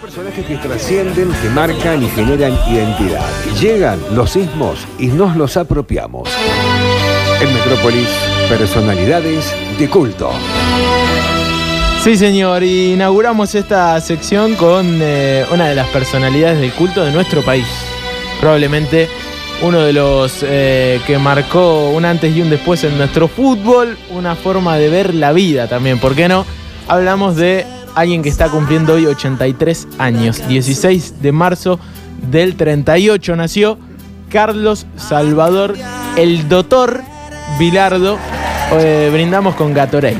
[0.00, 3.28] Personajes que trascienden, que marcan y generan identidad.
[3.60, 6.30] Llegan los sismos y nos los apropiamos.
[7.38, 8.08] En Metrópolis,
[8.48, 10.30] personalidades de culto.
[12.02, 17.42] Sí, señor, inauguramos esta sección con eh, una de las personalidades del culto de nuestro
[17.42, 17.66] país.
[18.40, 19.06] Probablemente
[19.62, 24.34] uno de los eh, que marcó un antes y un después en nuestro fútbol, una
[24.34, 26.46] forma de ver la vida también, ¿por qué no?
[26.88, 31.78] Hablamos de alguien que está cumpliendo hoy 83 años, 16 de marzo
[32.30, 33.78] del 38 nació
[34.28, 35.74] Carlos Salvador,
[36.16, 37.02] el doctor
[37.58, 38.18] Bilardo.
[38.72, 40.18] Eh, brindamos con Gatorade.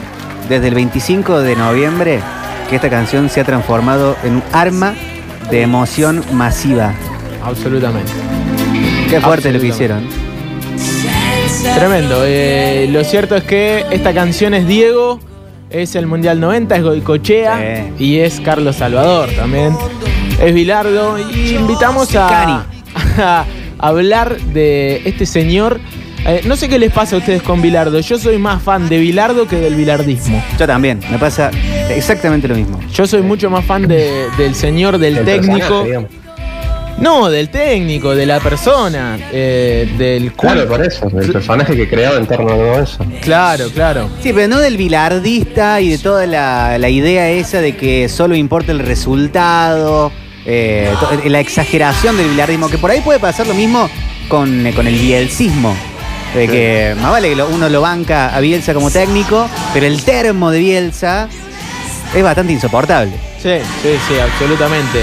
[0.49, 2.21] Desde el 25 de noviembre
[2.69, 4.95] que esta canción se ha transformado en un arma
[5.51, 6.93] de emoción masiva.
[7.43, 8.13] Absolutamente.
[9.09, 10.07] Qué fuerte lo que hicieron.
[11.75, 12.23] Tremendo.
[12.25, 15.21] Eh, lo cierto es que esta canción es Diego,
[15.71, 19.77] es el Mundial 90, es Goicochea y es Carlos Salvador también.
[20.43, 22.65] Es Bilardo y invitamos a,
[23.19, 23.45] a
[23.79, 25.81] hablar de este señor.
[26.27, 27.99] Eh, no sé qué les pasa a ustedes con Bilardo.
[28.01, 30.43] Yo soy más fan de Bilardo que del bilardismo.
[30.59, 31.51] Yo también, me pasa
[31.89, 32.79] exactamente lo mismo.
[32.93, 35.85] Yo soy mucho más fan de- del señor, del El técnico.
[36.99, 42.17] No, del técnico, de la persona, eh, del Claro, por eso, el personaje que creaba
[42.19, 42.99] en torno a todo eso.
[43.23, 44.11] Claro, claro.
[44.23, 48.35] Sí, pero no del bilardista y de toda la, la idea esa de que solo
[48.37, 50.13] importa el resultado,
[50.45, 53.89] eh, to- la exageración del bilardismo, que por ahí puede pasar lo mismo
[54.29, 55.75] con, eh, con el bielcismo.
[56.35, 60.51] De que más vale que uno lo banca a Bielsa como técnico, pero el termo
[60.53, 61.29] de Bielsa
[62.15, 63.13] es bastante insoportable.
[63.43, 63.49] Sí,
[63.83, 65.01] sí, sí, absolutamente.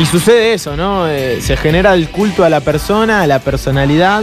[0.00, 1.08] Y sucede eso, ¿no?
[1.08, 4.22] Eh, se genera el culto a la persona, a la personalidad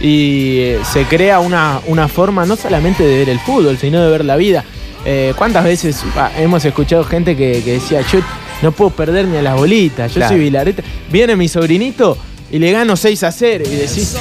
[0.00, 4.10] y eh, se crea una, una forma no solamente de ver el fútbol, sino de
[4.10, 4.64] ver la vida.
[5.04, 8.20] Eh, ¿Cuántas veces ah, hemos escuchado gente que, que decía, yo
[8.62, 10.34] no puedo perder ni a las bolitas, yo Claro.
[10.34, 10.82] soy Vilareta?
[11.10, 12.16] Viene mi sobrinito
[12.52, 14.16] y le gano 6 a 0 y decís,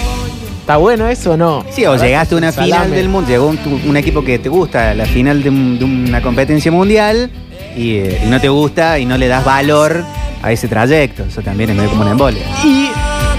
[0.60, 1.64] ¿está bueno eso o no?
[1.70, 2.96] Sí, o llegaste a una final salame.
[2.96, 3.48] del mundo, llegó
[3.86, 7.30] un, equipo que te gusta, la final de, un- de una competencia mundial,
[7.76, 10.04] y, eh, y no te gusta y no le das valor
[10.42, 11.24] a ese trayecto.
[11.24, 12.44] Eso también es medio como una embolia.
[12.64, 12.90] Y,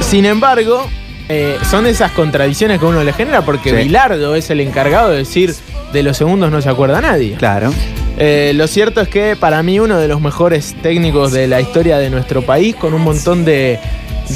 [0.00, 0.86] sin embargo,
[1.28, 3.76] eh, son esas contradicciones que uno le genera porque Sí.
[3.76, 5.54] Bilardo es el encargado de decir
[5.92, 7.34] de los segundos no se acuerda nadie.
[7.36, 7.72] Claro.
[8.18, 11.98] Eh, lo cierto es que para mí uno de los mejores técnicos de la historia
[11.98, 13.78] de nuestro país, con un montón de,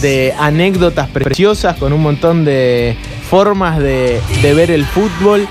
[0.01, 2.97] de anécdotas preciosas, con un montón de
[3.29, 5.47] formas de, de ver el fútbol,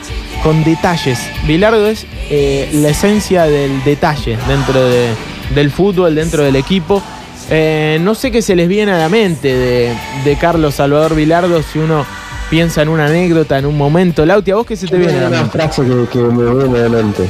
[0.45, 1.19] con detalles.
[1.47, 5.09] Bilardo es eh, la esencia del detalle dentro de-
[5.55, 7.01] del fútbol, dentro del equipo.
[7.49, 11.61] Eh, no sé qué se les viene a la mente de, de Carlos Salvador Bilardo
[11.63, 12.05] si uno
[12.51, 14.23] piensa en una anécdota, en un momento.
[14.23, 15.51] Lauti, ¿a vos qué se te viene a la una mente?
[15.57, 17.27] frase que, que me viene a la mente.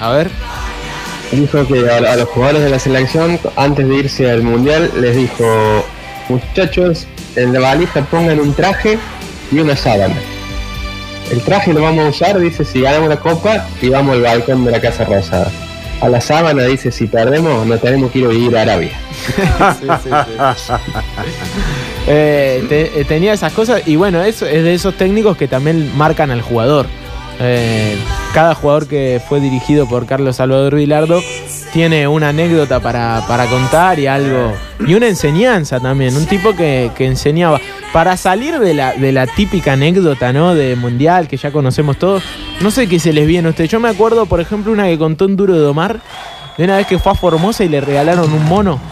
[0.00, 0.30] A ver.
[1.32, 5.16] Dijo que a, a los jugadores de la selección, antes de irse al mundial, les
[5.16, 5.44] dijo:
[6.30, 7.06] Muchachos,
[7.36, 8.98] en la valija pongan un traje
[9.50, 10.14] y una sábana.
[11.32, 14.64] El traje lo vamos a usar, dice, si ganamos la copa y vamos al balcón
[14.64, 15.50] de la Casa Rosada.
[16.00, 18.90] A la sábana dice, si perdemos, nos tenemos que ir a vivir a Arabia.
[22.08, 25.96] Eh, te- eh, tenía esas cosas y bueno, eso es de esos técnicos que también
[25.96, 26.86] marcan al jugador.
[27.40, 27.96] Eh,
[28.34, 31.22] cada jugador que fue dirigido por Carlos Salvador Vilardo
[31.72, 34.52] tiene una anécdota para, para contar y algo
[34.86, 37.60] y una enseñanza también, un tipo que, que enseñaba.
[37.92, 40.54] Para salir de la, de la típica anécdota ¿no?
[40.54, 42.22] de mundial que ya conocemos todos,
[42.60, 43.70] no sé qué se les viene a ustedes.
[43.70, 46.00] Yo me acuerdo, por ejemplo, una que contó en Duro de Omar,
[46.56, 48.80] de una vez que fue a Formosa y le regalaron un mono.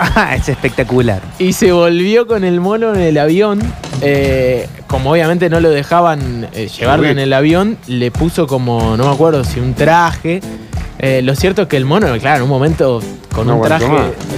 [0.00, 1.20] Ah, es espectacular.
[1.40, 3.60] Y se volvió con el mono en el avión.
[4.00, 9.06] eh, como obviamente no lo dejaban eh, llevarlo en el avión, le puso como, no
[9.08, 10.40] me acuerdo si un traje.
[10.98, 13.00] Eh, lo cierto es que el mono, claro, en un momento
[13.32, 13.86] con No un traje.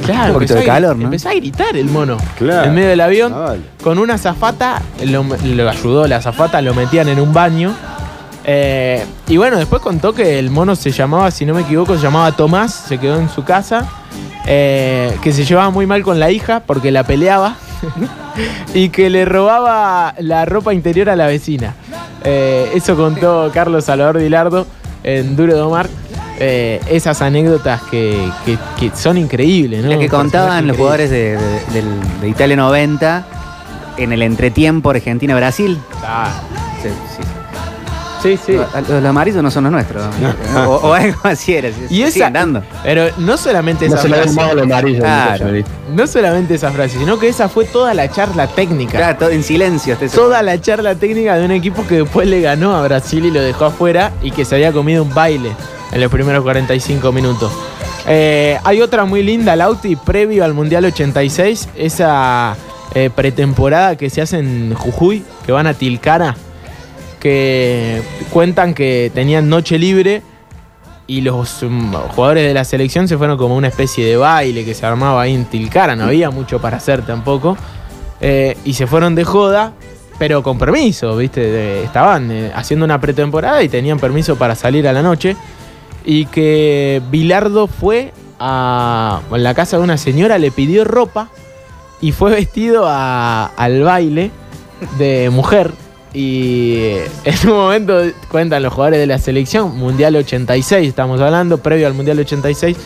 [0.05, 1.05] Claro, Un poquito empezó de a, calor, ¿no?
[1.05, 2.19] empezó a gritar el mono.
[2.37, 2.69] Claro.
[2.69, 3.33] En medio del avión.
[3.35, 3.63] Ah, vale.
[3.83, 7.75] Con una azafata, lo, lo ayudó la azafata, lo metían en un baño.
[8.45, 12.03] Eh, y bueno, después contó que el mono se llamaba, si no me equivoco, se
[12.03, 13.87] llamaba Tomás, se quedó en su casa,
[14.47, 17.57] eh, que se llevaba muy mal con la hija porque la peleaba
[18.75, 21.75] y que le robaba la ropa interior a la vecina.
[22.25, 24.67] Eh, eso contó Carlos Salvador Dilardo
[25.05, 25.89] en Duro de Omar.
[26.43, 28.17] Eh, esas anécdotas que,
[28.47, 29.91] que- que son increíbles, ¿no?
[29.91, 33.27] La que contaban los jugadores de, de- del- de Italia 90
[33.99, 35.79] en el entretiempo Argentina-Brasil.
[36.03, 36.31] Ah,
[36.83, 37.23] Sí, sí.
[38.23, 38.53] sí, sí.
[38.57, 40.03] Los, los amarillos no son los nuestros.
[40.67, 41.69] o, o algo así era.
[41.91, 42.63] Y esa, siguen dando.
[42.83, 45.01] pero no solamente No esa se el frase, mago lo amarillo.
[45.01, 45.47] Claro.
[45.95, 48.97] no solamente esa frase, sino que esa fue toda la charla técnica.
[48.97, 49.93] Claro, todo en silencio.
[50.01, 53.31] ese Toda la charla técnica de un equipo que después le ganó a Brasil y
[53.31, 55.51] lo dejó afuera y que se había comido un baile
[55.93, 57.53] en los primeros 45 minutos.
[58.07, 62.57] Eh, hay otra muy linda, Lauti, previo al Mundial 86, esa
[62.95, 66.35] eh, pretemporada que se hace en Jujuy, que van a Tilcara,
[67.19, 68.03] que
[68.33, 70.23] cuentan que tenían noche libre
[71.07, 74.75] y los mm, jugadores de la selección se fueron como una especie de baile que
[74.75, 77.57] se armaba ahí en Tilcara, no había mucho para hacer tampoco,
[78.21, 79.73] eh, y se fueron de joda.
[80.19, 81.83] Pero con permiso, ¿viste?
[81.83, 85.35] Estaban haciendo una pretemporada y tenían permiso para salir a la noche
[86.05, 91.29] y que Bilardo fue a la casa de una señora, le pidió ropa
[92.01, 94.31] y fue vestido a- al baile
[94.99, 95.73] de mujer.
[96.13, 96.95] Y
[97.25, 98.01] en un momento
[98.31, 102.77] cuentan los jugadores de la selección, Mundial 86 estamos hablando, previo al Mundial 86,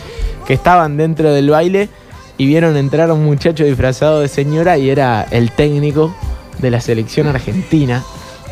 [0.45, 1.89] que estaban dentro del baile
[2.37, 6.13] y vieron entrar a un muchacho disfrazado de señora y era el técnico
[6.59, 8.03] de la selección argentina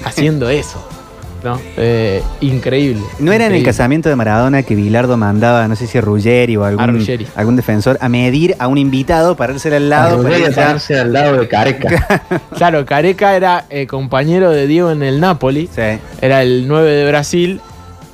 [0.06, 0.83] haciendo eso.
[1.44, 1.60] ¿No?
[1.78, 3.01] Eh, increíble.
[3.19, 3.66] ¿No era en el increíble.
[3.66, 7.28] casamiento de Maradona que Bilardo mandaba, no sé si a Ruggeri o A algún, Ruggeri.
[7.36, 10.24] algún defensor, a medir a un invitado para irse al lado?
[10.24, 12.22] para a- pararse al lado de Careca.
[12.57, 15.69] Claro, Careca era eh, compañero de Diego en el Napoli.
[15.74, 16.00] Sí.
[16.22, 17.62] Era el 9 de Brasil.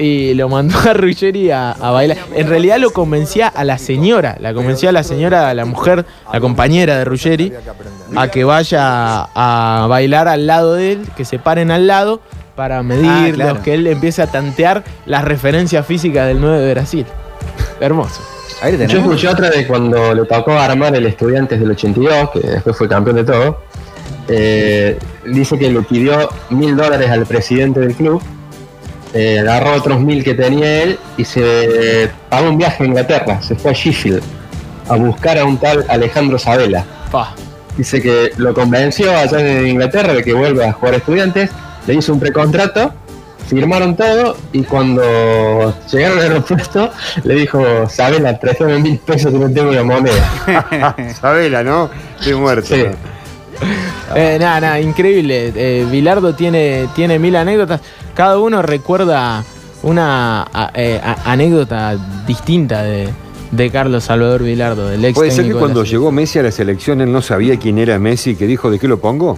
[0.02, 2.18] Y lo mandó a Ruggeri a, a bailar.
[2.34, 4.38] En realidad lo convencía a la señora.
[4.40, 7.52] La convencía a la señora, a la mujer, la compañera de Ruggeri,
[8.16, 12.22] a que vaya a, a bailar al lado de él, que se paren al lado
[12.60, 13.62] para medirlos, Ah, claro.
[13.64, 17.06] que él empiece a tantear las referencias físicas del 9 de Brasil.
[17.80, 18.22] Hermoso.
[18.62, 22.76] Ahí Yo escuché otra de cuando le tocó armar el Estudiantes del 82, que después
[22.78, 23.62] fue campeón de todo.
[24.28, 28.22] Eh, dice que le pidió mil dólares al presidente del club,
[29.14, 33.42] eh, agarró otros mil que tenía él y se pagó un viaje a Inglaterra.
[33.42, 34.22] Se fue a Sheffield
[34.90, 36.84] a buscar a un tal Alejandro Sabela.
[37.10, 37.34] Pa.
[37.78, 41.50] Dice que lo convenció allá en Inglaterra de que vuelva a jugar a estudiantes,
[41.88, 42.94] le hizo un precontrato,
[43.48, 45.02] firmaron todo y cuando
[45.92, 46.92] llegaron al aeropuerto
[47.24, 50.96] le dijo, Sabela, préstame mil pesos que no tengo la moneda.
[51.20, 51.90] Sabela, ¿no?
[52.20, 52.68] Estoy muerto.
[52.76, 52.84] Sí.
[54.16, 55.52] Eh, nada, nada, increíble.
[55.56, 57.82] Eh, Bilardo tiene, tiene mil anécdotas.
[58.16, 59.44] Cada uno recuerda
[59.84, 61.96] una a- eh, a- anécdota
[62.26, 63.10] distinta de,
[63.52, 67.02] de Carlos Salvador Bilardo, del ex Puede ser que cuando llegó Messi a la selección
[67.02, 69.38] él no sabía quién era Messi, que dijo, ¿de qué lo pongo?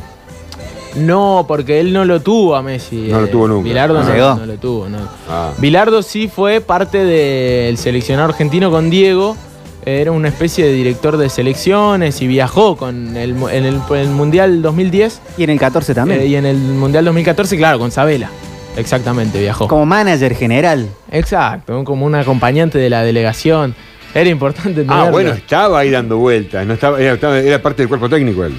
[0.95, 3.07] No, porque él no lo tuvo a Messi.
[3.09, 3.63] No lo eh, tuvo nunca.
[3.69, 4.03] Bilardo Ah.
[4.03, 4.35] no, Llegó.
[4.35, 4.89] no lo tuvo.
[4.89, 4.97] no.
[5.29, 5.51] Ah.
[5.57, 9.35] Bilardo sí fue parte del seleccionado argentino con Diego.
[9.83, 14.61] Era una especie de director de selecciones y viajó con el, en el, el Mundial
[14.61, 16.19] 2010 Y en el 14 también.
[16.21, 18.29] eh, y en el Mundial 2014, claro, con Sabela.
[18.77, 19.67] Exactamente, viajó.
[19.67, 20.87] Como manager general.
[21.11, 23.73] Exacto, como un acompañante de la delegación.
[24.13, 25.11] Era importante Ah, tenerlo.
[25.11, 28.53] bueno, estaba ahí dando vueltas, no estaba, era, estaba- era parte del cuerpo técnico él.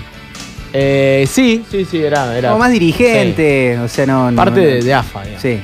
[0.72, 2.36] Eh, sí, sí, sí, era.
[2.36, 3.78] era Como más dirigente.
[3.80, 4.30] O sea, no.
[4.30, 5.20] no- parte no- de, de AFA.
[5.22, 5.42] digamos.
[5.42, 5.60] Sí.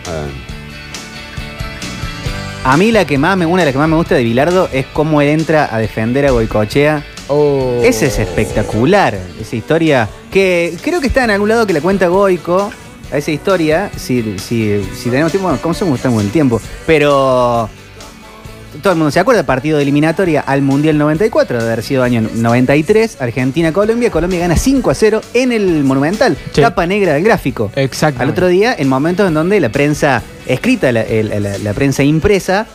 [2.64, 4.68] A mí la que más me, una de las que más me gusta de Bilardo
[4.72, 7.02] es cómo él entra a defender a Goicochea.
[7.28, 7.80] Oh.
[7.82, 10.08] Esa es espectacular, esa historia.
[10.30, 12.70] Que creo que está en algún lado que la cuenta Goico.
[13.10, 15.96] A esa historia, si, si, si tenemos tiempo, bueno, ¿cómo somos?
[15.96, 16.60] Estamos en el tiempo.
[16.86, 17.70] Pero
[18.82, 22.20] todo el mundo se acuerda, partido de eliminatoria al Mundial 94, de haber sido año
[22.34, 24.10] 93, Argentina-Colombia.
[24.10, 26.36] Colombia gana 5 a 0 en el Monumental.
[26.52, 26.60] Sí.
[26.60, 27.70] Tapa negra del gráfico.
[27.76, 28.22] Exacto.
[28.22, 32.02] Al otro día, en momentos en donde la prensa escrita, la, el- la- la prensa
[32.02, 32.66] impresa,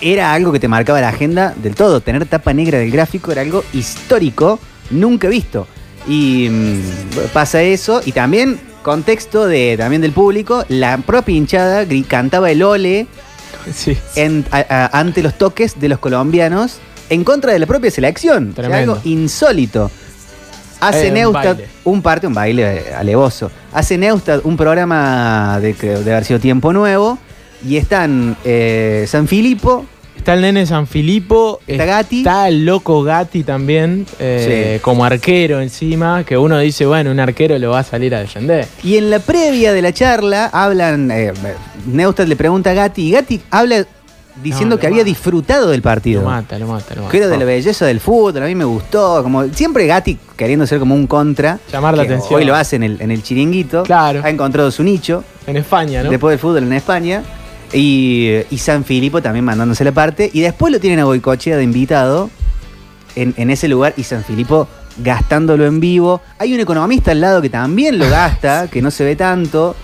[0.00, 2.00] era algo que te marcaba la agenda del todo.
[2.00, 4.58] Tener tapa negra del gráfico era algo histórico,
[4.90, 5.66] nunca visto.
[6.06, 6.80] Y mm,
[7.32, 13.06] pasa eso, y también contexto de, también del público, la propia hinchada cantaba el ole
[13.74, 13.96] Sí.
[14.16, 16.78] en- a- a- ante los toques de los colombianos
[17.10, 18.50] en contra de la propia selección.
[18.50, 18.92] O sea, Tremendo.
[18.94, 19.90] algo insólito.
[20.80, 21.66] Hace Eh, un baile.
[21.84, 23.50] un parte, un baile alevoso.
[23.72, 25.74] Hace Neustadt un programa de
[26.12, 27.18] haber sido Tiempo Nuevo
[27.66, 29.86] y están eh, San Filipo,
[30.18, 31.60] Está el nene San Filipo.
[31.66, 32.18] Está Gatti.
[32.18, 34.04] Está el loco Gatti también.
[34.18, 34.82] eh, Sí.
[34.82, 36.24] Como arquero encima.
[36.24, 38.66] Que uno dice, bueno, un arquero lo va a salir a defender.
[38.82, 41.32] y en la previa de la charla hablan, eh,
[41.86, 43.86] Neustadt le pregunta a Gatti y Gatti habla
[44.42, 45.06] diciendo No, que había mata.
[45.08, 46.20] disfrutado del partido.
[46.22, 47.10] Lo mata, lo mata, lo mata.
[47.10, 49.22] Que era de la belleza del fútbol, a mí me gustó.
[49.22, 51.58] Como siempre Gatti queriendo ser como un contra.
[51.72, 52.34] Llamar la atención.
[52.34, 53.82] Hoy lo hace en el, en el chiringuito.
[53.84, 54.20] Claro.
[54.22, 56.10] Ha encontrado su nicho En España, ¿no?
[56.10, 57.22] después del fútbol en España.
[57.72, 60.30] Y, y San Filipo también mandándose la parte.
[60.32, 62.30] Y después lo tienen a Boicochea de invitado
[63.16, 63.94] en, en ese lugar.
[63.96, 66.20] Y San Filipo gastándolo en vivo.
[66.38, 69.76] Hay un economista al lado que también lo gasta, que no se ve tanto.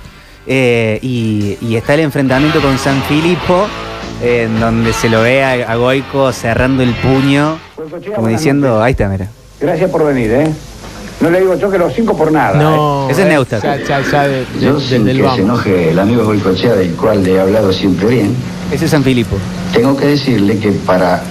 [0.46, 3.66] eh, y, y está el enfrentamiento con San Filipo,
[4.22, 7.58] en donde se lo ve a, a Goico cerrando el puño,
[8.14, 9.28] como diciendo, ahí está, mira.
[9.60, 10.52] Gracias por venir, ¿eh?
[11.24, 12.52] No le digo yo que los cinco por nada.
[12.60, 13.08] No.
[13.08, 13.62] Ese es eh, Neustadt.
[13.62, 15.36] Ya, ya, ya de- de- Yo, sin del que vamos.
[15.38, 18.34] se enoje el amigo Goicochea, del cual le he hablado siempre bien,
[18.70, 19.38] Ese es San Filipo.
[19.72, 21.22] tengo que decirle que para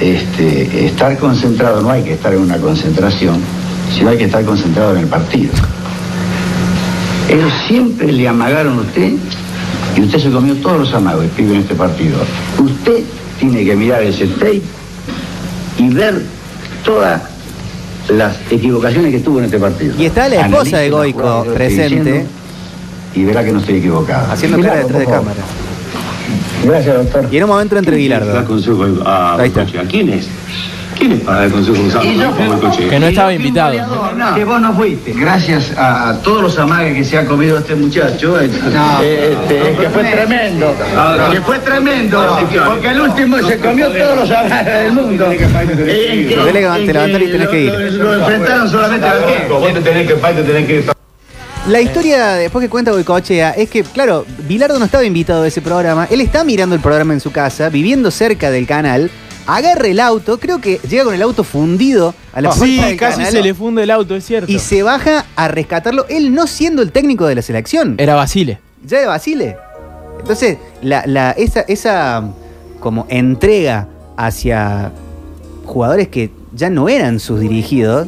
[0.00, 3.38] este, estar concentrado, no hay que estar en una concentración,
[3.96, 5.50] sino hay que estar concentrado en el partido.
[7.30, 9.12] Ellos siempre le amagaron a usted
[9.96, 12.18] y usted se comió todos los amagos, pibe, en este partido.
[12.58, 13.02] Usted
[13.40, 14.62] tiene que mirar ese tape
[15.78, 16.22] y ver
[16.84, 17.22] todas
[18.08, 19.94] las equivocaciones que tuvo en este partido.
[19.98, 22.26] Y está la esposa de Goico presente.
[23.14, 24.32] Y verá que no estoy equivocado.
[24.32, 25.40] Haciendo cara detrás de cámara.
[26.64, 27.28] Gracias, doctor.
[27.30, 28.08] Y en un momento entre.
[28.08, 29.84] Goicoechea.
[29.88, 30.28] ¿Quién es?
[30.98, 32.90] ¿Quién es para dar consejo Goicoechea?
[32.90, 33.74] Que no estaba invitado.
[34.34, 35.12] Que vos no fuiste.
[35.12, 40.04] Gracias a, todos los amagues que se ha comido este muchacho, eh, este, que fue
[40.04, 40.74] tremendo.
[41.30, 42.38] Que fue tremendo.
[42.66, 45.26] Porque el último se comió todos los amagues del mundo.
[45.28, 47.72] Te levantar y tenés que ir.
[47.72, 49.48] Lo, lo enfrentaron solamente a que.
[49.48, 50.84] Vos te tenés que, te tenés que
[51.68, 55.62] La historia después que cuenta Goicochea es que, claro, Bilardo no estaba invitado a ese
[55.62, 56.08] programa.
[56.10, 59.10] Él está mirando el programa en su casa, viviendo cerca del canal.
[59.48, 62.96] Agarra el auto, creo que llega con el auto fundido a la puerta Sí, del
[62.98, 64.52] casi canal se le funde el auto, es cierto.
[64.52, 67.94] y se baja a rescatarlo, él no siendo el técnico de la selección.
[67.98, 68.60] Era Basile.
[68.84, 69.56] ya de Basile.
[70.20, 72.24] Entonces, la, la- esa, esa
[72.78, 74.92] como entrega hacia
[75.64, 78.06] jugadores que ya no eran sus dirigidos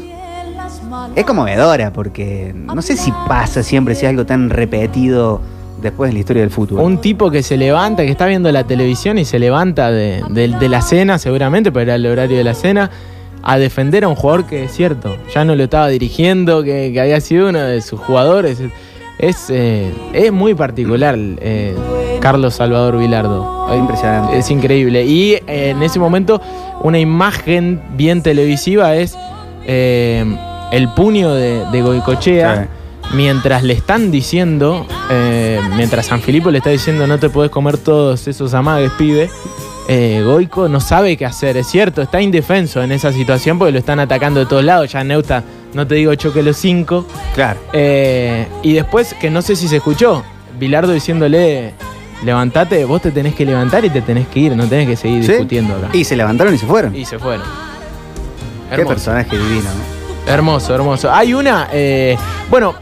[1.14, 5.40] es conmovedora, porque no sé si pasa siempre, si es algo tan repetido
[5.82, 6.80] después en la historia del fútbol.
[6.80, 10.48] Un tipo que se levanta, que está viendo la televisión y se levanta de, de-
[10.48, 12.90] de la cena, seguramente, pero era el horario de la cena,
[13.42, 17.00] a defender a un jugador que es cierto, ya no lo estaba dirigiendo, que, que
[17.00, 18.58] había sido uno de sus jugadores.
[19.18, 21.74] Es, eh, es muy particular eh,
[22.20, 23.66] Carlos Salvador Vilardo.
[23.70, 24.38] Es impresionante.
[24.38, 25.04] Es increíble.
[25.04, 26.40] Y eh, en ese momento,
[26.82, 29.16] una imagen bien televisiva es
[29.66, 30.24] eh,
[30.72, 32.68] el puño de, de Goicochea.
[33.14, 37.76] Mientras le están diciendo, eh, mientras San Filipo le está diciendo no te puedes comer
[37.78, 39.28] todos esos amagues, pibe,
[39.88, 43.78] eh, Goico no sabe qué hacer, es cierto, está indefenso en esa situación porque lo
[43.78, 45.42] están atacando de todos lados, ya Neuta,
[45.74, 47.58] no te digo choque los cinco, Claro.
[47.72, 50.22] eh, y después, que no sé si se escuchó,
[50.58, 51.74] Bilardo diciéndole,
[52.24, 55.24] levantate, vos te tenés que levantar y te tenés que ir, no tenés que seguir
[55.24, 55.32] ¿Sí?
[55.32, 55.88] discutiendo acá.
[55.92, 56.94] Y se levantaron y se fueron.
[56.94, 57.46] Y se fueron.
[58.74, 59.62] Qué personaje divino.
[59.64, 60.32] ¿no?
[60.32, 61.10] Hermoso, hermoso.
[61.10, 62.16] Hay una, eh,
[62.50, 62.74] bueno,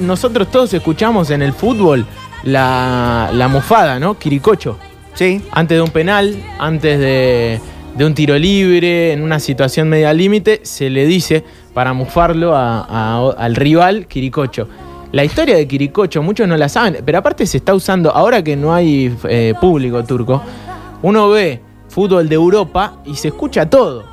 [0.00, 2.04] nosotros todos escuchamos en el fútbol
[2.44, 4.18] la, la mufada, ¿no?
[4.18, 4.78] Quiricocho.
[5.14, 5.42] Sí.
[5.52, 7.60] Antes de un penal, antes de,
[7.96, 12.80] de un tiro libre, en una situación media límite, se le dice para mufarlo a-
[12.88, 14.68] a- al rival Quiricocho.
[15.12, 18.56] La historia de Quiricocho, muchos no la saben, pero aparte se está usando, ahora que
[18.56, 20.42] no hay eh, público turco,
[21.02, 24.04] uno ve fútbol de Europa y se escucha todo.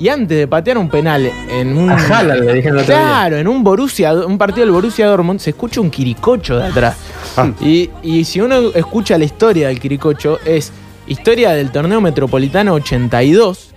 [0.00, 1.90] Y antes de patear un penal en un.
[1.90, 3.04] A Haaland le dijeron el otro día.
[3.04, 6.96] Claro, en un Borussia, un partido del Borussia Dortmund se escucha un quiricocho de atrás.
[7.36, 7.50] Ah.
[7.60, 10.72] Y, y si uno escucha la historia del quiricocho, es
[11.06, 13.72] historia del torneo metropolitano 82,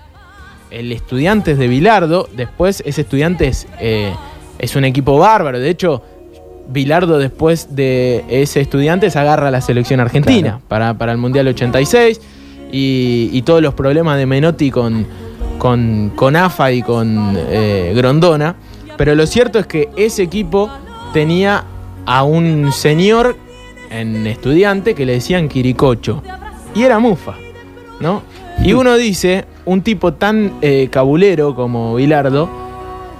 [0.71, 4.13] el Estudiantes de Bilardo, después ese Estudiantes eh,
[4.59, 6.01] es un equipo bárbaro, de hecho.
[6.65, 10.61] Bilardo después de ese Estudiantes agarra a la selección argentina Claro.
[10.69, 12.21] para, para el Mundial 86
[12.71, 15.05] y, y todos los problemas de Menotti con,
[15.57, 18.55] con, con AFA y con eh, Grondona.
[18.97, 20.69] Pero lo cierto es que ese equipo
[21.13, 21.63] tenía
[22.05, 23.35] a un señor
[23.89, 26.21] en estudiante que le decían Quiricocho.
[26.75, 27.35] Y era Mufa,
[27.99, 28.23] ¿no?
[28.63, 32.49] Y uno dice, un tipo tan eh, cabulero como Bilardo,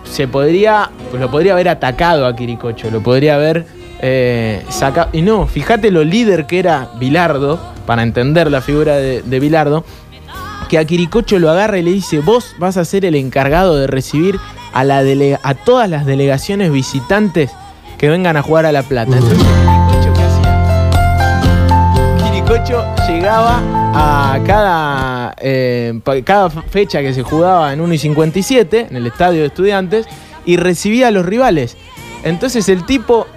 [0.04, 3.66] se podría, pues lo podría haber atacado a Quiricocho, lo podría haber
[4.02, 5.10] eh, sacado.
[5.14, 9.84] Y no, fíjate lo líder que era Bilardo, para entender la figura de, de Bilardo,
[10.74, 13.86] que a Quiricocho lo agarra y le dice, vos vas a ser el encargado de
[13.86, 14.40] recibir
[14.74, 15.04] a, la
[15.44, 17.52] a todas las delegaciones visitantes
[18.00, 19.16] que vengan a jugar a La Plata.
[19.16, 19.38] Entonces,
[22.24, 23.62] Quiricocho, llegaba
[23.94, 25.94] a cada, eh,
[26.26, 30.08] cada fecha que se jugaba en 1 y 57, en el estadio de estudiantes,
[30.44, 31.78] y recibía a los rivales.
[32.24, 33.28] Entonces el tipo,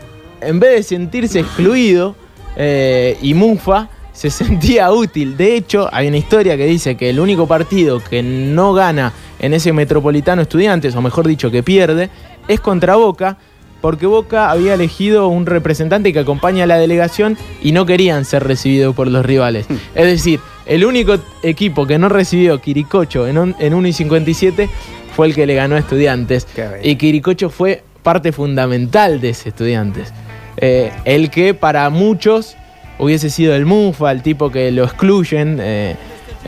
[0.41, 2.17] en vez de sentirse excluido
[2.57, 5.37] eh, y mufa, se sentía útil.
[5.37, 9.53] De hecho, hay una historia que dice que el único partido que no gana en
[9.53, 12.09] ese Metropolitano Estudiantes, o mejor dicho, que pierde,
[12.49, 13.37] es contra Boca,
[13.83, 18.43] porque Boca había elegido un representante que acompaña a la delegación y no querían ser
[18.45, 19.67] recibidos por los rivales.
[19.95, 24.71] Es decir, el único equipo que no recibió Quiricocho en, un- en 1 y 57
[25.15, 26.47] fue el que le ganó a Estudiantes.
[26.83, 30.13] Y Quiricocho fue parte fundamental de ese Estudiantes.
[30.57, 32.57] Eh, el que para muchos
[32.99, 35.59] hubiese sido el Mufa, el tipo que lo excluyen.
[35.61, 35.97] eh,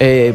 [0.01, 0.35] eh,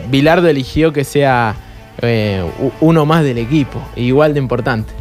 [0.50, 1.55] eligió que sea
[2.01, 2.43] eh,
[2.82, 4.91] uno más del equipo, igual de importante.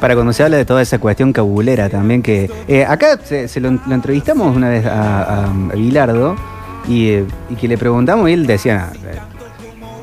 [0.00, 2.50] Para cuando se habla de toda esa cuestión cabulera también que...
[2.68, 6.36] eh, acá se, lo, entrevistamos una vez a, a- Bilardo
[6.88, 7.10] y,
[7.50, 9.18] y que le preguntamos y él decía, "Ah, eh,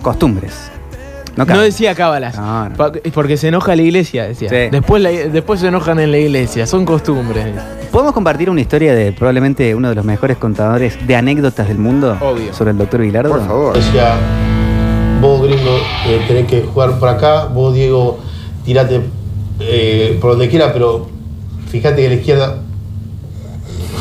[0.04, 0.72] costumbres.
[1.38, 2.36] No, decía cábalas.
[2.36, 2.76] No, no.
[2.76, 4.50] Pa- Porque se enoja la iglesia, decía.
[4.50, 4.56] Sí.
[4.72, 6.66] Después, la- después se enojan en la iglesia.
[6.66, 7.46] Son costumbres.
[7.92, 12.18] ¿Podemos compartir una historia de probablemente uno de los mejores contadores de anécdotas del mundo
[12.22, 12.54] Obvio.
[12.54, 13.30] sobre el doctor Vilardo?
[13.30, 13.74] Por favor.
[13.76, 14.16] Decía,
[15.22, 15.78] vos gringo
[16.08, 18.20] eh, tenés que jugar por acá, vos Diego
[18.66, 19.02] tirate
[19.60, 21.08] eh, por donde quiera, pero
[21.70, 22.58] fíjate que a la izquierda.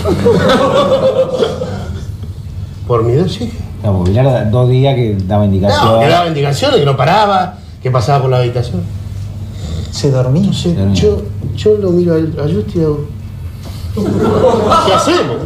[2.86, 3.52] por mi dedo, sí.
[3.86, 6.00] No, porque dos días que daba No, indicación.
[6.00, 8.82] que daba indicaciones, que no paraba, que pasaba por la habitación.
[9.92, 10.40] Se dormía.
[10.42, 11.00] Entonces, dormía.
[11.00, 11.22] yo,
[11.54, 13.06] yo lo miro a, a Justi y digo,
[13.94, 15.36] ¿qué hacemos?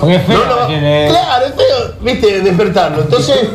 [0.00, 0.38] Porque es feo.
[0.44, 3.02] No, no, claro, es feo, viste, despertarlo.
[3.02, 3.48] Entonces,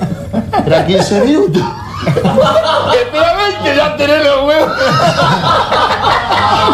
[0.66, 1.62] era 15 minutos.
[2.06, 4.72] Espera 20, ya tenés los huevos.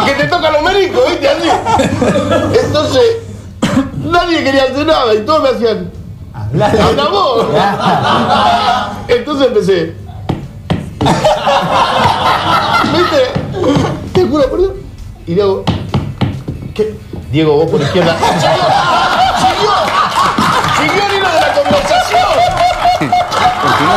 [0.06, 1.48] que te tocan los médicos, viste, así.
[2.64, 3.02] Entonces,
[4.04, 6.03] nadie quería hacer nada y todos me hacían.
[6.62, 7.46] Habla vos.
[9.08, 9.94] Entonces empecé.
[12.92, 13.32] ¿Viste?
[14.12, 14.72] Te juro por Dios.
[15.26, 15.34] Y.
[16.74, 16.94] ¿Qué?
[17.30, 18.16] Diego, vos por izquierda.
[19.38, 19.72] ¡Siguió!
[20.80, 22.28] ¡Siguió el hilo de la conversación!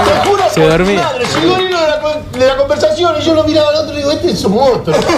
[0.05, 0.97] Te juro Se por dormía.
[0.99, 3.69] mi Madre, siguió el hilo de la, con- de la conversación y yo lo miraba
[3.69, 4.95] al otro y digo, este es un monstruo.
[4.97, 5.15] Digo,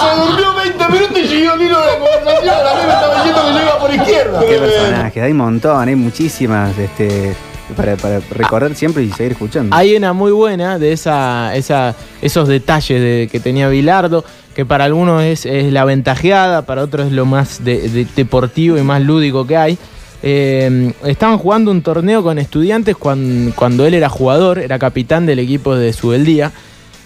[0.00, 2.54] se durmió 20 minutos y siguió el hilo de la conversación.
[2.54, 4.21] A mí me estaba diciendo que yo iba por izquierda.
[4.40, 7.34] Qué personajes, hay un montón, hay muchísimas este,
[7.76, 9.74] para, para recordar siempre y seguir escuchando.
[9.76, 14.24] Hay una muy buena de esa, esa, esos detalles de, que tenía Bilardo,
[14.54, 18.76] que para algunos es, es la ventajeada, para otros es lo más de- de- deportivo
[18.78, 19.78] y más lúdico que hay.
[20.24, 25.38] Eh, estaban jugando un torneo con estudiantes cuando, cuando él era jugador, era capitán del
[25.40, 26.52] equipo de Subeldía.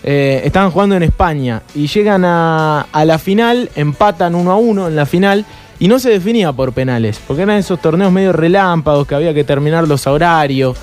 [0.02, 4.94] Eh, estaban jugando en España y llegan a, la final, empatan uno a uno en
[4.94, 5.44] la final
[5.78, 9.44] y no se definía por penales, porque eran esos torneos medio relámpagos que había que
[9.44, 10.76] terminar los horarios.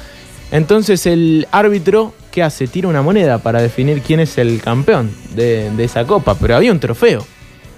[0.51, 2.67] Entonces el árbitro, ¿qué hace?
[2.67, 6.79] Tira una moneda para definir quién es el campeón de, esa copa, pero había un
[6.79, 7.25] trofeo.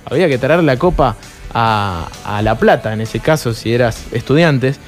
[0.05, 1.15] Había que traer la copa
[1.53, 4.79] a, a La Plata, en ese caso, si eras estudiantes.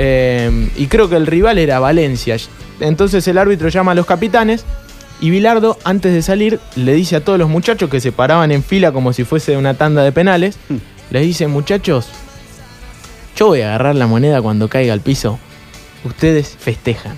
[0.00, 2.36] Eh, y creo que el rival era Valencia.
[2.80, 4.64] Entonces el árbitro llama a los capitanes
[5.20, 8.62] y Bilardo, antes de salir, le dice a todos los muchachos que se paraban en
[8.62, 10.58] fila como si fuese una tanda de penales,
[11.10, 12.08] les dice, muchachos,
[13.36, 15.38] yo voy a agarrar la moneda cuando caiga al piso.
[16.04, 17.16] Ustedes festejan.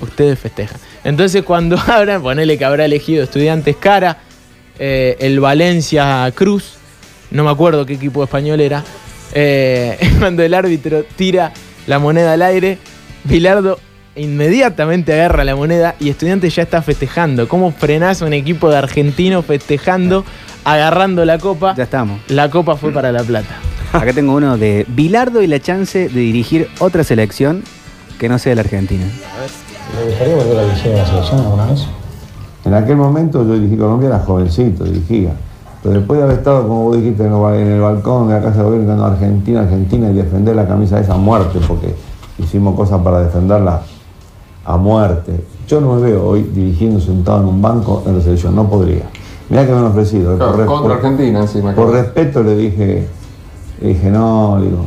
[0.00, 0.78] Ustedes festejan.
[1.04, 4.18] Entonces cuando abran, ponele que habrá elegido estudiantes cara,
[4.78, 6.74] eh, el Valencia Cruz,
[7.30, 8.84] no me acuerdo qué equipo español era,
[9.34, 11.52] eh, cuando el árbitro tira
[11.86, 12.78] la moneda al aire,
[13.24, 13.78] Bilardo
[14.16, 17.48] inmediatamente agarra la moneda y Estudiantes ya está festejando.
[17.48, 20.24] ¿Cómo frenás a un equipo de argentinos festejando,
[20.64, 21.74] agarrando la copa?
[21.74, 22.20] Ya estamos.
[22.28, 23.54] La copa fue para La Plata.
[23.92, 27.62] Acá tengo uno de Bilardo y la chance de dirigir otra selección
[28.18, 29.04] que no sea la Argentina.
[29.98, 31.86] ¿Le gustaría volver a dirigir a la selección alguna vez?
[32.64, 35.30] En aquel momento yo dirigí Colombia, era jovencito, dirigía.
[35.82, 38.64] Pero después de haber estado, como vos dijiste, en el, balcón de la Casa de
[38.64, 41.92] Gobierno, Argentina, Argentina y defender la camisa esa a muerte, porque
[42.38, 43.82] hicimos cosas para defenderla
[44.64, 45.44] a muerte.
[45.66, 49.04] Yo no me veo hoy dirigiendo sentado en un banco en la selección, no podría.
[49.48, 50.36] Mirá que me han ofrecido.
[50.36, 52.02] Claro, re- contra Argentina encima, Por claro.
[52.02, 53.08] respeto le dije,
[53.80, 54.78] le dije, no, digo,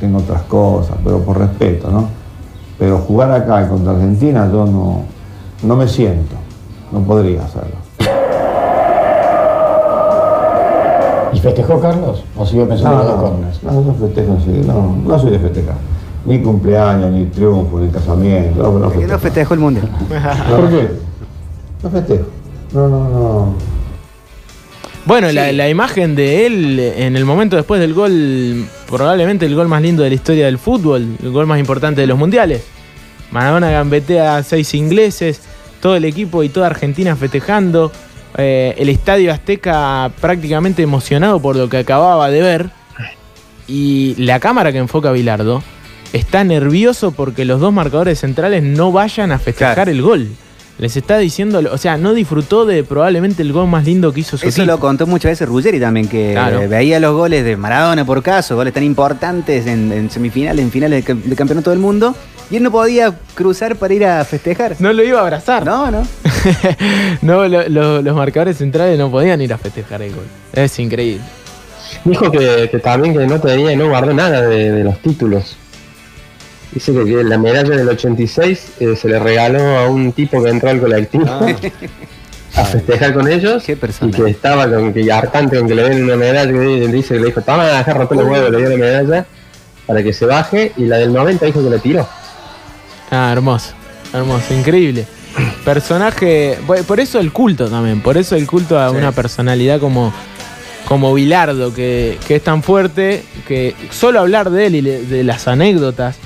[0.00, 2.08] tengo otras cosas, pero por respeto, ¿no?
[2.78, 5.00] Pero jugar acá contra Argentina yo no,
[5.62, 6.36] no me siento,
[6.92, 7.76] no podría hacerlo.
[11.32, 12.24] ¿Y festejó Carlos?
[12.36, 13.62] ¿O siguió pensando No, en los no, corners?
[13.62, 15.74] no, no festejo, sí, no, no soy de festejar.
[16.26, 18.62] Ni cumpleaños, ni triunfo, ni casamiento.
[18.62, 19.18] No, no ¿Por qué no festejo.
[19.20, 19.88] festejó el mundial?
[20.50, 20.88] ¿Por qué?
[21.82, 22.24] No festejo.
[22.72, 23.54] No, no, no.
[25.04, 29.68] Bueno, la, la imagen de él en el momento después del gol, probablemente el gol
[29.68, 32.64] más lindo de la historia del fútbol, el gol más importante de los mundiales.
[33.30, 35.42] Maradona gambetea a seis ingleses,
[35.80, 37.92] todo el equipo y toda Argentina festejando,
[38.36, 42.70] eh, el estadio Azteca prácticamente emocionado por lo que acababa de ver,
[43.68, 45.62] y la cámara que enfoca a Bilardo
[46.12, 49.90] está nervioso porque los dos marcadores centrales no vayan a festejar Claro.
[49.90, 50.28] el gol.
[50.78, 54.36] Les está diciendo, o sea, no disfrutó de probablemente el gol más lindo que hizo
[54.36, 54.74] su Eso equipo.
[54.74, 56.68] lo contó muchas veces Ruggeri también, que Claro.
[56.68, 61.02] veía los goles de Maradona por caso, goles tan importantes en, en semifinales, en finales
[61.02, 62.14] de, cam- de campeonato del mundo,
[62.50, 64.76] y él no podía cruzar para ir a festejar.
[64.78, 65.64] No lo iba a abrazar.
[65.64, 66.06] No, no.
[67.22, 70.26] no, lo- lo- los marcadores centrales no podían ir a festejar el gol.
[70.52, 71.22] Es increíble.
[72.04, 75.56] Dijo que, que también que no tenía y no guardó nada de, de los títulos.
[76.76, 80.50] Dice que, que la medalla del 86 eh, se le regaló a un tipo que
[80.50, 81.24] entró al colectivo
[82.54, 86.04] a festejar con ellos Qué y que estaba con que hartante con que le den
[86.04, 88.76] una medalla él dice que le dijo toma deja romper los huevos le dio la
[88.76, 89.26] medalla
[89.86, 92.06] para que se baje y la del 90 dijo que la tiró
[93.10, 93.72] Ah, hermoso.
[94.12, 95.06] hermoso, increíble.
[95.64, 98.96] Personaje, por eso el culto también, por eso el culto a Sí.
[98.96, 100.12] una personalidad como,
[100.86, 105.24] como Bilardo, que, que es tan fuerte que solo hablar de él y le- de
[105.24, 106.16] las anécdotas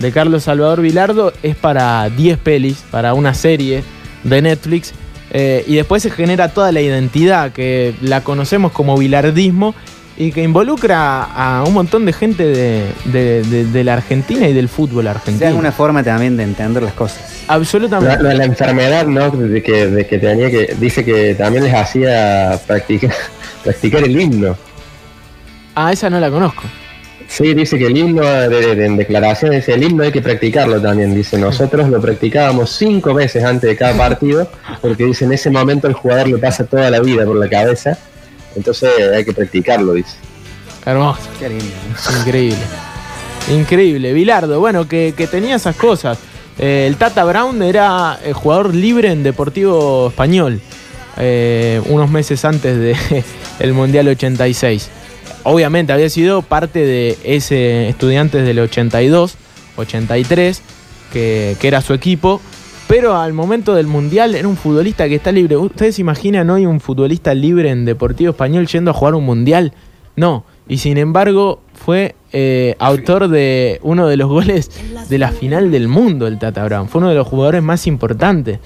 [0.00, 3.82] de Carlos Salvador Bilardo es para 10 pelis, para una serie
[4.24, 4.92] de Netflix.
[5.30, 9.74] eh, y después se genera toda la identidad que la conocemos como bilardismo
[10.16, 14.52] y que involucra a un montón de gente de, de- de- de la Argentina y
[14.54, 15.54] del fútbol Es argentino.
[15.56, 17.42] una forma también de entender las cosas.
[17.46, 18.16] Absolutamente.
[18.16, 19.30] La, la- la enfermedad, ¿no?
[19.30, 20.74] De que, de que tenía que.
[20.80, 23.12] Dice que también les hacía practicar,
[23.64, 24.56] practicar el himno.
[25.74, 26.62] Ah, esa no la conozco.
[27.28, 30.80] Sí, dice que el himno, de, de- en declaraciones, dice, el himno hay que practicarlo
[30.80, 31.14] también.
[31.14, 35.86] Dice, nosotros lo practicábamos cinco veces antes de cada partido, porque dice, en ese momento
[35.86, 37.98] el jugador le pasa toda la vida por la cabeza,
[38.56, 40.16] entonces hay que practicarlo, dice.
[40.86, 41.20] Hermoso.
[41.38, 41.64] Qué lindo.
[42.18, 42.58] Increíble.
[43.52, 44.12] Increíble.
[44.14, 46.18] Bilardo, bueno, que, que tenía esas cosas.
[46.58, 50.60] Eh, el Tata Brown era eh, jugador libre en Deportivo Español,
[51.18, 52.96] eh, unos meses antes
[53.58, 54.90] del Mundial 86.
[55.50, 59.36] Obviamente había sido parte de ese estudiantes del 82,
[59.76, 60.62] 83,
[61.10, 62.42] que, que era su equipo.
[62.86, 65.56] Pero al momento del Mundial era un futbolista que está libre.
[65.56, 69.72] ¿Ustedes se imaginan hoy un futbolista libre en Deportivo Español yendo a jugar un Mundial?
[70.16, 70.44] No.
[70.68, 74.70] Y sin embargo fue eh, autor de uno de los goles
[75.08, 76.88] de la final del mundo, el Tata Brown.
[76.88, 78.58] Fue uno de los jugadores más importantes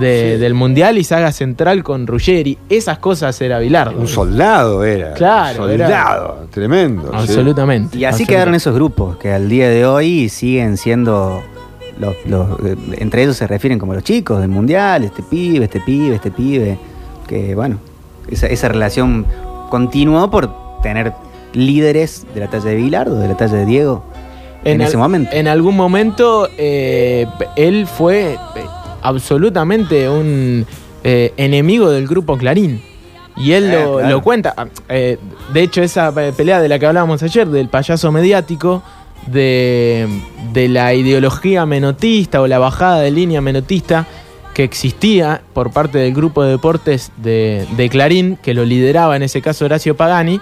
[0.00, 2.58] de- del Mundial y saga central con Ruggeri.
[2.68, 3.98] Esas cosas era Bilardo.
[4.00, 5.14] Un soldado era.
[5.14, 7.02] Claro, era- Soldado, tremendo.
[7.10, 7.16] sí.
[7.16, 7.96] Absolutamente.
[7.96, 8.32] Y así absolutamente.
[8.34, 11.42] quedaron esos grupos que al día de hoy siguen siendo
[11.98, 15.80] los, los- eh, entre ellos se refieren como los chicos del mundial, este pibe, este
[15.80, 16.76] pibe, este pibe,
[17.28, 17.78] que bueno,
[18.28, 19.24] esa, esa relación
[19.70, 20.50] continuó por
[20.82, 21.12] tener
[21.52, 24.02] líderes de la talla de Bilardo, de la talla de Diego
[24.64, 25.30] en, al- ese momento.
[25.32, 28.36] En algún momento eh, él fue
[29.04, 30.66] absolutamente un
[31.04, 32.82] eh, enemigo del grupo Clarín.
[33.36, 34.08] Y él Eh, lo, claro.
[34.10, 34.54] lo cuenta.
[34.56, 35.18] Ah, eh,
[35.52, 38.82] de hecho, esa pe- pelea de la que hablábamos ayer, del payaso mediático,
[39.26, 40.06] de,
[40.52, 44.06] de la ideología menotista o la bajada de línea menotista
[44.54, 49.22] que existía por parte del grupo de deportes de, de Clarín, que lo lideraba en
[49.22, 50.40] ese caso Horacio Pagani,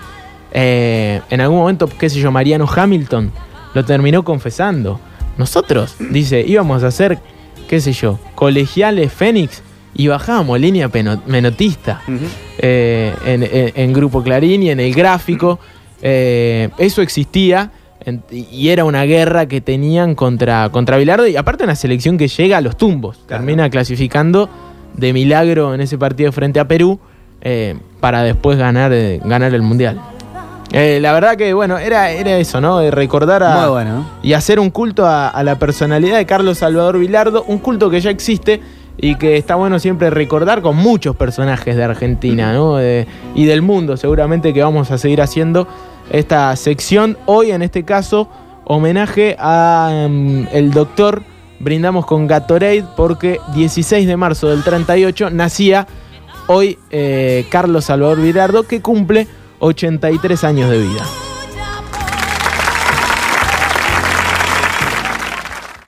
[0.53, 3.31] eh, en algún momento, qué sé yo, Mariano Hamilton
[3.73, 5.01] lo terminó confesando.
[5.39, 7.19] Nosotros, dice, íbamos a hacer,
[7.73, 9.63] qué sé yo, colegiales Fénix
[9.95, 10.91] y bajábamos línea
[11.27, 12.03] menotista
[12.59, 15.59] eh, en, en- en Grupo Clarín y en el gráfico.
[16.03, 17.71] Eh, eso existía
[18.05, 22.29] en- y era una guerra que tenían contra, contra Bilardo y aparte una selección que
[22.29, 23.27] llega a los tumbos.
[23.27, 24.51] Termina clasificando
[24.95, 27.01] de milagro en ese partido frente a Perú
[27.41, 28.93] eh, para después ganar,
[29.25, 29.99] ganar el Mundial.
[30.73, 32.79] Eh, la verdad que, bueno, era, era eso, ¿no?
[32.79, 34.07] De recordar a, Muy bueno.
[34.23, 38.01] y hacer un culto a, a la personalidad de Carlos Salvador Vilardo, un culto que
[38.01, 38.61] ya existe
[38.97, 42.79] y que está bueno siempre recordar con muchos personajes de Argentina ¿no?
[42.81, 45.67] Y del mundo, seguramente que vamos a seguir haciendo
[46.11, 47.17] esta sección.
[47.27, 48.29] Hoy, en este caso,
[48.65, 51.23] homenaje a mm, el doctor,
[51.59, 55.87] brindamos con Gatorade porque 16 de marzo del 38 nacía
[56.49, 59.29] hoy eh, Carlos Salvador Vilardo que cumple
[59.65, 61.07] 83 años de vida.